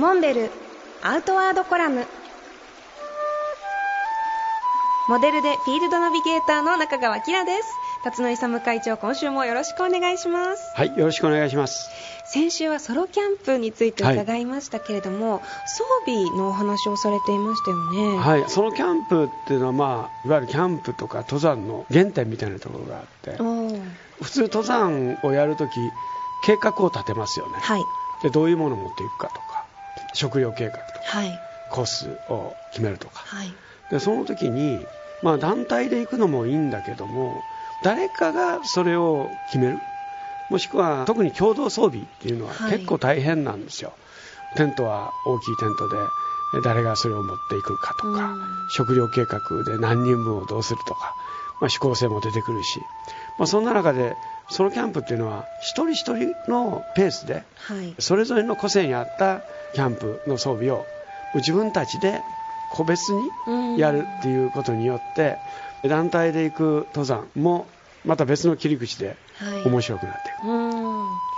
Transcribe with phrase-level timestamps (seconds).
[0.00, 0.50] モンベル
[1.02, 2.06] アウトワードコラム。
[5.10, 7.68] モデルでフィールドナビゲーターの中川明です。
[8.02, 10.72] 辰野勇会長今週もよろしくお願いします。
[10.74, 11.90] はいよろしくお願いします。
[12.24, 18.18] 先週はソロキャンプについて伺いましたけれども、はい、装備のお話をされていましたよね。
[18.18, 23.36] はいソロキャンプっていうのはまあいわゆるキャンプとか登山の原点みたいなところがあって
[24.22, 25.72] 普通登山をやるとき
[26.42, 27.82] 計画を立てますよね、はい、
[28.22, 29.66] でどういうものを持っていくかとか
[30.14, 33.52] 食料計画とか、はい、コースを決めるとか、はい、
[33.90, 34.84] でその時に、
[35.22, 37.42] まあ、団体で行くのもいいんだけども
[37.84, 39.78] 誰かがそれを決める。
[40.50, 45.96] もしくは特に共同装備っていうのは結構大変なんですよ、はい、テントは大きいテントで
[46.64, 48.36] 誰がそれを持っていくかとか、
[48.70, 51.14] 食料計画で何人分をどうするとか、
[51.60, 52.80] まあ、指向性も出てくるし、
[53.38, 54.16] まあ、そんな中で
[54.48, 57.44] ソロキャンプっていうのは一人一人のペースで、
[57.98, 59.42] それぞれの個性に合った
[59.74, 60.86] キャンプの装備を
[61.34, 62.20] 自分たちで
[62.72, 65.38] 個別にやるっていうことによって、
[65.88, 67.66] 団体で行く登山も
[68.04, 69.16] また別の切り口で
[69.64, 70.70] 面白くなっていく、は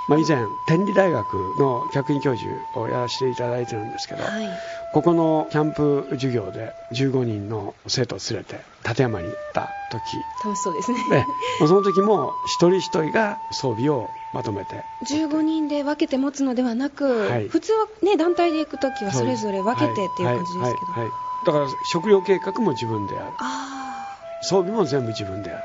[0.09, 4.49] い、まあ、以前天理大学の客員教授をやらせていただいてるんですけど、はい、
[4.93, 10.01] ここのキャンプ授業で15人の生徒を連れて立山に行った時。
[10.45, 11.27] 楽しそうですね。
[11.61, 14.85] でその時も一人一人が装備をまとめて。
[15.07, 23.27] 15人で分けて持つのではなく、はい、普通は、ね、団体で行く時はそれぞれ分けてっていう感じですけど、だから食料計画も自分でやる
[24.43, 25.63] 装備も全部自分でやる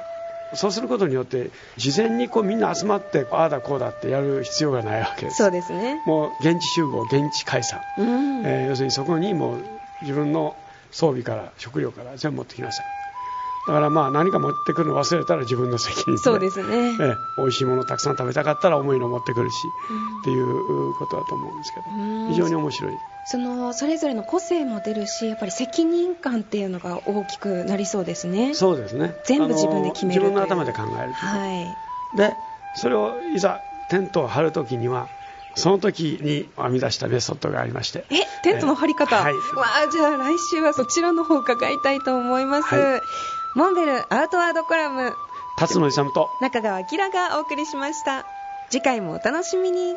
[0.54, 5.38] そうすることによって事前にこうみんな集まってああだこうだってやる必要がないわけです。
[5.38, 6.02] そうですね。
[6.06, 9.64] もう現地集合現地解散、うん、えー、要するにそこにもう
[10.02, 10.56] 自分の
[10.92, 12.86] 装備から食料から全部持ってきなさい
[13.68, 21.86] だからまあ何か持ってくるの忘れたら自分の責任でそうですね、え美味しいものたくさん食べたかったら重いの持ってくるし、うん、っていうことだと思うんですけど、
[22.30, 22.98] 非常に面白い。
[23.26, 28.54] そのそれぞれの個性も出るしやっぱり責任感っていうのが大きくなりそうですね。
[28.54, 29.16] そうですね。
[29.26, 32.18] 全部自分で決める自分の頭で考えるはい。
[32.18, 32.34] で
[32.76, 33.60] それをいざ
[33.90, 35.10] テントを張るときには
[35.56, 38.06] その時に編み出したメソッドがありまして。
[38.12, 43.02] えテントの張り方、えー、はい、わあじゃあ来週はそちらの方伺いたいと思います、はい、
[43.58, 45.16] モンベルアウトワードコラム。
[45.58, 46.30] 辰野勇と。
[46.42, 48.24] 中川明がお送りしました。
[48.70, 49.96] 次回もお楽しみに